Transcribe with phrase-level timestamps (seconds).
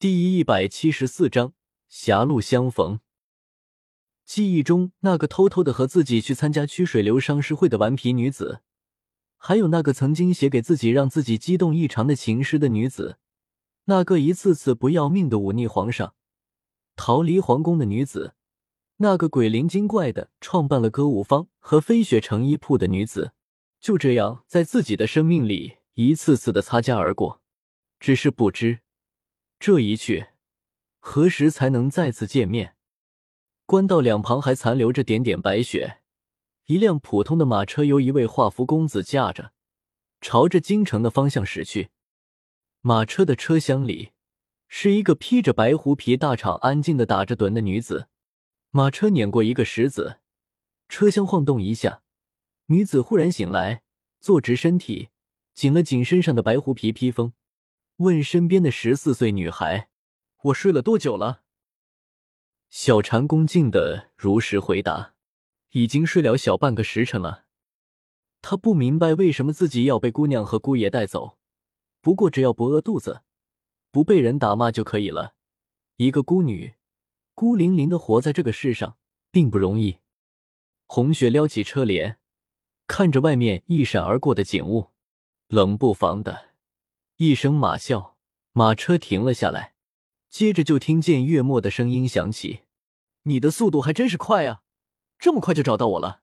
[0.00, 1.52] 第一百七十四章
[1.86, 3.00] 狭路相逢。
[4.24, 8.62] 记忆中那个偷偷的和自己去参加曲水流觞诗会的顽皮女子，
[9.36, 13.18] 还有那个曾经写给自己让自己激动异常的情诗的女子，
[13.84, 16.14] 那个一次次不要命的忤逆皇上、
[16.96, 18.32] 逃离皇宫的女子，
[18.96, 23.32] 那个鬼灵精怪的创办了歌舞坊和飞雪成衣铺的女子，
[23.78, 27.42] 就这样在自己的生命里一次次的擦肩而过，
[27.98, 28.80] 只是不知。
[29.60, 30.28] 这一去，
[31.00, 32.76] 何时才能再次见面？
[33.66, 35.98] 官道两旁还残留着点点白雪，
[36.64, 39.52] 一辆普通的马车由一位画符公子驾着，
[40.22, 41.90] 朝着京城的方向驶去。
[42.80, 44.12] 马车的车厢里
[44.66, 48.08] 是一个披着白狐皮大氅、安静的打着盹的女子。
[48.70, 50.20] 马车碾过一个石子，
[50.88, 52.00] 车厢晃动一下，
[52.68, 53.82] 女子忽然醒来，
[54.20, 55.10] 坐直身体，
[55.52, 57.34] 紧了紧身上的白狐皮披风。
[58.00, 59.90] 问身边的十四岁女孩
[60.44, 61.42] ：“我睡了多久了？”
[62.70, 65.14] 小婵恭敬的如实回答
[65.72, 67.44] ：“已经睡了小半个时辰了。”
[68.40, 71.36] 他不明白为什么自己要被姑娘和姑爷带走，
[72.00, 73.20] 不过只要不饿肚子，
[73.90, 75.34] 不被人打骂就可以了。
[75.96, 76.76] 一个孤女，
[77.34, 78.96] 孤零零的活在这个世上，
[79.30, 79.98] 并不容易。
[80.86, 82.18] 红雪撩起车帘，
[82.86, 84.88] 看着外面一闪而过的景物，
[85.48, 86.49] 冷不防的。
[87.22, 88.14] 一声马啸，
[88.52, 89.74] 马车停了下来，
[90.30, 92.62] 接着就听见月末的声音响起
[93.24, 94.62] ：“你的速度还真是快啊，
[95.18, 96.22] 这么快就找到我了。”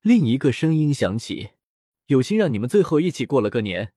[0.00, 1.50] 另一个声音响起
[2.08, 3.92] ：“有心让你们最后一起过了个年，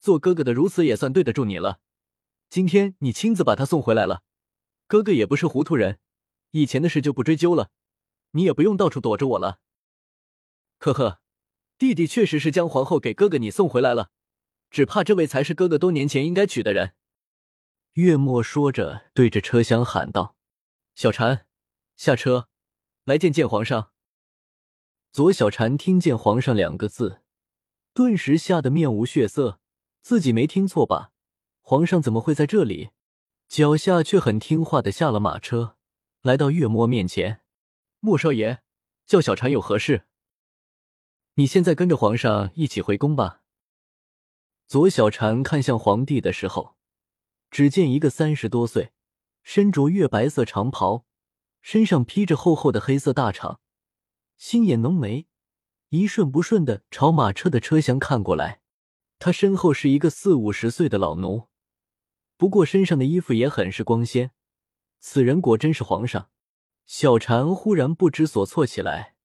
[0.00, 1.78] 做哥哥的如此也算对得住你了。
[2.50, 4.24] 今天你亲自把他送回来了，
[4.88, 6.00] 哥哥也不是糊涂人，
[6.50, 7.70] 以前的事就不追究了，
[8.32, 9.60] 你也不用到处躲着我了。”
[10.82, 11.20] 呵呵，
[11.78, 14.10] 弟弟确实是将皇后给哥哥你送回来了。
[14.72, 16.94] 只怕这位才是哥哥多年前应该娶的人。”
[17.94, 20.34] 月末说着，对着车厢喊道
[20.96, 21.46] ：“小禅，
[21.94, 22.48] 下车，
[23.04, 23.90] 来见见皇上。”
[25.12, 27.20] 左小禅听见“皇上”两个字，
[27.92, 29.60] 顿时吓得面无血色。
[30.00, 31.12] 自己没听错吧？
[31.60, 32.90] 皇上怎么会在这里？
[33.46, 35.76] 脚下却很听话的下了马车，
[36.22, 37.42] 来到月末面前
[38.00, 38.62] ：“莫少爷，
[39.04, 40.06] 叫小禅有何事？
[41.34, 43.40] 你现在跟着皇上一起回宫吧。”
[44.72, 46.76] 左小禅看向皇帝的时候，
[47.50, 48.92] 只见一个三十多岁、
[49.42, 51.04] 身着月白色长袍、
[51.60, 53.58] 身上披着厚厚的黑色大氅、
[54.38, 55.26] 心眼浓眉，
[55.90, 58.62] 一顺不顺的朝马车的车厢看过来。
[59.18, 61.48] 他身后是一个四五十岁的老奴，
[62.38, 64.30] 不过身上的衣服也很是光鲜。
[65.00, 66.30] 此人果真是皇上。
[66.86, 69.16] 小禅忽然不知所措起来。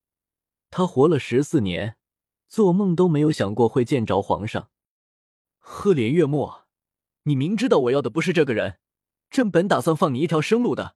[0.69, 1.95] 他活了十四年，
[2.49, 4.69] 做梦都没有想过会见着皇上。
[5.69, 6.65] 赫连月末，
[7.23, 8.79] 你明知道我要的不是这个人，
[9.29, 10.95] 朕本打算放你一条生路的。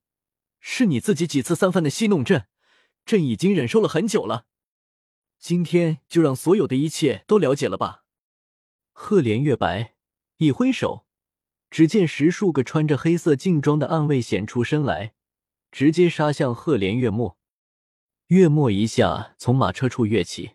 [0.61, 2.47] 是你自己几次三番的戏弄朕，
[3.05, 4.45] 朕已经忍受了很久了。
[5.37, 8.05] 今天就让所有的一切都了解了吧。
[8.93, 9.95] 赫连月白
[10.37, 11.05] 一挥手，
[11.69, 15.13] 只见十数个穿着黑色劲装的暗卫显出身来，
[15.69, 17.37] 直接杀向赫连月末。
[18.27, 20.53] 月末一下从马车处跃起，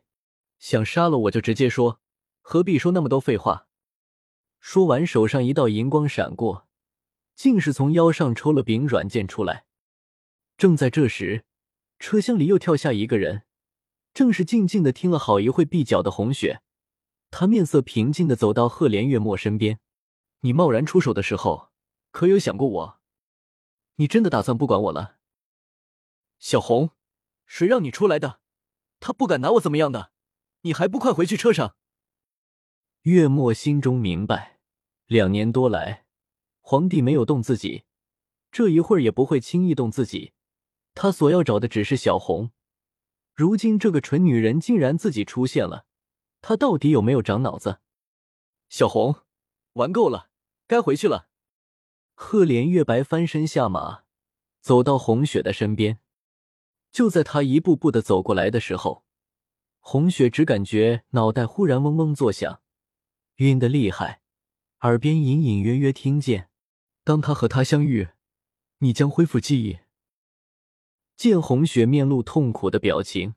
[0.59, 2.01] 想杀了我就直接说，
[2.41, 3.66] 何必说那么多废话？
[4.69, 6.67] 说完，手上一道银光闪过，
[7.37, 9.65] 竟是从腰上抽了柄软剑出来。
[10.57, 11.45] 正在这时，
[12.01, 13.45] 车厢里又跳下一个人，
[14.13, 16.63] 正是静静的听了好一会壁角的红雪。
[17.31, 19.79] 他面色平静的走到赫连月末身边
[20.43, 21.71] ：“你贸然出手的时候，
[22.11, 23.01] 可有想过我？
[23.95, 25.19] 你真的打算不管我了？”
[26.41, 26.91] 小红，
[27.47, 28.41] 谁让你出来的？
[28.99, 30.11] 他不敢拿我怎么样的？
[30.63, 31.77] 你还不快回去车上？
[33.03, 34.56] 月末心中明白。
[35.07, 36.05] 两年多来，
[36.61, 37.85] 皇帝没有动自己，
[38.51, 40.33] 这一会儿也不会轻易动自己。
[40.95, 42.51] 他所要找的只是小红。
[43.33, 45.87] 如今这个蠢女人竟然自己出现了，
[46.41, 47.79] 她到底有没有长脑子？
[48.69, 49.15] 小红，
[49.75, 50.31] 玩够了，
[50.67, 51.29] 该回去了。
[52.15, 54.05] 赫连月白翻身下马，
[54.61, 56.01] 走到红雪的身边。
[56.91, 59.05] 就在他一步步的走过来的时候，
[59.79, 62.63] 红雪只感觉脑袋忽然嗡嗡作响，
[63.37, 64.23] 晕得厉害。
[64.87, 66.49] 耳边隐隐约约听见
[67.03, 68.11] ：“当他和他相遇，
[68.79, 69.81] 你将恢复记忆。”
[71.17, 73.35] 见红雪面露痛苦的表情，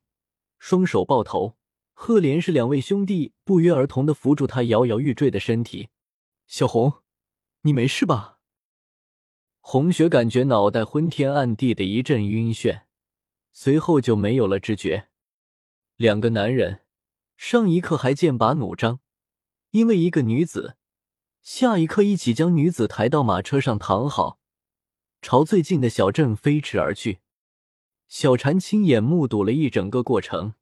[0.60, 1.57] 双手抱头，
[1.94, 5.90] 赫连是两位兄弟不约而同的扶住他摇摇欲坠的身体。
[6.46, 7.01] 小红，
[7.62, 8.42] 你没事吧？
[9.60, 12.84] 红雪感觉脑袋昏天暗地的一阵晕眩，
[13.51, 15.10] 随后就没有了知觉。
[15.96, 16.81] 两个男人
[17.38, 19.00] 上一刻还剑拔弩张，
[19.72, 20.75] 因为一个女子。
[21.41, 24.39] 下一刻，一起将女子抬到马车上躺好，
[25.21, 27.19] 朝最近的小镇飞驰而去。
[28.07, 30.53] 小婵亲眼目睹了一整个过程，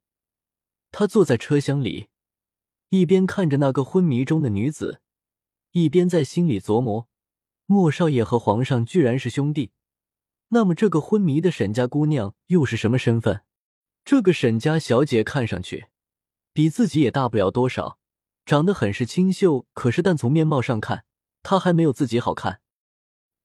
[0.90, 2.08] 她坐在车厢里，
[2.90, 5.00] 一边看着那个昏迷中的女子，
[5.72, 7.08] 一边在心里琢磨：
[7.66, 9.72] 莫少爷和皇上居然是兄弟，
[10.48, 13.42] 那么这个昏迷的沈家姑娘又是什么身份？
[14.04, 15.88] 这个沈家小姐看上去
[16.54, 17.98] 比自己也大不了多少。
[18.48, 21.04] 长得很是清秀，可是但从面貌上看，
[21.42, 22.62] 她还没有自己好看。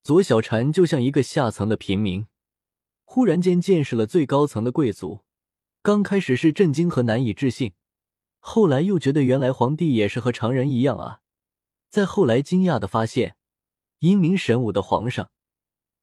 [0.01, 2.25] 左小婵就像一个下层的平民，
[3.03, 5.25] 忽然间见识了最高层的贵族。
[5.81, 7.73] 刚开始是震惊和难以置信，
[8.39, 11.19] 后来又觉得原来皇帝也是和常人一样啊。
[11.89, 13.35] 再后来惊讶的发现，
[13.99, 15.31] 英明神武的皇上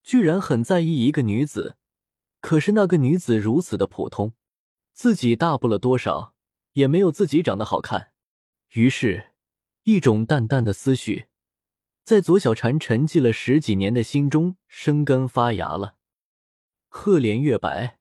[0.02, 1.78] 居然很在意一个女子，
[2.42, 4.34] 可是那个女子如此的普通，
[4.92, 6.34] 自己大不了多少，
[6.74, 8.09] 也没有自己长得好看。
[8.74, 9.32] 于是，
[9.82, 11.26] 一种淡淡的思绪，
[12.04, 15.96] 在左小婵沉寂了十几年的心中生根发芽了。
[16.88, 17.98] 赫连月白、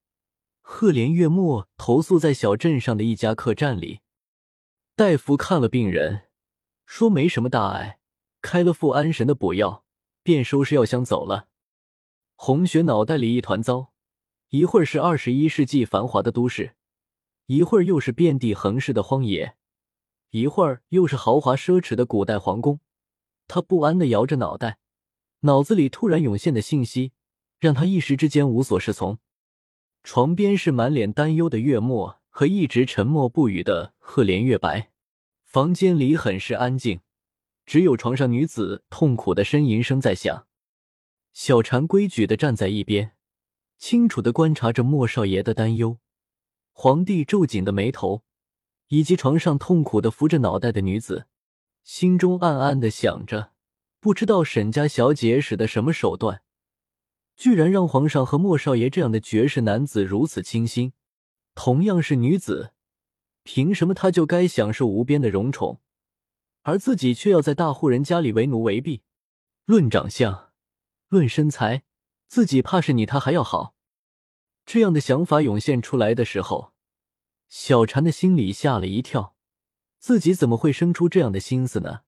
[0.61, 4.01] 赫连月末投宿在小镇上的一家客栈里，
[4.95, 6.27] 大夫看了病人，
[6.85, 7.97] 说没什么大碍，
[8.39, 9.83] 开了副安神的补药，
[10.21, 11.47] 便收拾药箱走了。
[12.35, 13.91] 红雪脑袋里一团糟，
[14.49, 16.75] 一会儿是二十一世纪繁华的都市，
[17.47, 19.55] 一会儿又是遍地横尸的荒野。
[20.31, 22.79] 一会儿又是豪华奢侈的古代皇宫，
[23.47, 24.77] 他不安的摇着脑袋，
[25.39, 27.13] 脑子里突然涌现的信息
[27.59, 29.17] 让他一时之间无所适从。
[30.03, 34.91] 床边是满脸担忧的月末和一直沉默不语的赫连月白，
[35.43, 37.01] 房间里很是安静，
[37.65, 40.45] 只有床上女子痛苦的呻吟声在响。
[41.33, 43.13] 小婵规矩的站在一边，
[43.79, 45.97] 清楚的观察着莫少爷的担忧。
[46.71, 48.23] 皇帝皱紧的眉头。
[48.89, 51.27] 以及床上痛苦的扶着脑袋的女子，
[51.83, 53.51] 心中暗暗的想着：
[53.99, 56.41] 不知道沈家小姐使的什么手段，
[57.35, 60.93] 居然让皇上和莫少爷这样的绝世男子如此倾心。
[61.53, 62.71] 同样是女子，
[63.43, 65.81] 凭什么她就该享受无边的荣宠，
[66.63, 69.03] 而自己却要在大户人家里为奴为婢？
[69.65, 70.51] 论长相，
[71.09, 71.83] 论身材，
[72.27, 73.75] 自己怕是你他还要好。
[74.65, 76.73] 这样的想法涌现出来的时候。
[77.49, 79.35] 小婵的心里吓了一跳，
[79.97, 82.01] 自己怎么会生出这样的心思呢？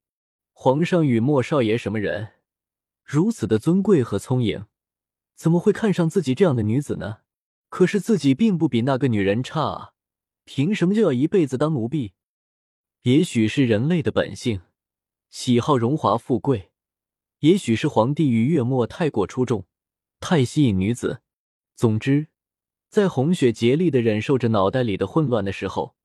[0.54, 2.34] 皇上与莫少爷什么人，
[3.04, 4.68] 如此的尊贵和聪颖，
[5.36, 7.22] 怎么会看上自己这样的女子呢？
[7.70, 9.94] 可是自己并不比那个女人差啊，
[10.46, 12.14] 凭什么就要一辈子当奴婢？
[13.02, 14.62] 也许是人类的本性，
[15.32, 16.70] 喜好荣华富贵；
[17.40, 19.66] 也许是皇帝与月末太过出众，
[20.20, 21.24] 太吸引女子。
[21.76, 22.28] 总之。
[22.92, 25.96] 在红雪竭力的忍受着脑袋里的混乱的时候，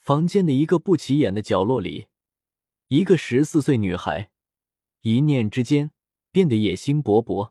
[0.00, 2.06] 房间的一个不起眼的角落里，
[2.88, 4.30] 一个十四岁女孩，
[5.02, 5.90] 一念之间
[6.32, 7.50] 变得野心勃勃。